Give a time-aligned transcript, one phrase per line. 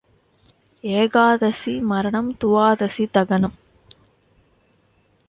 [0.83, 3.55] ஏகாதசி மரணம், துவாதசி தகனம்.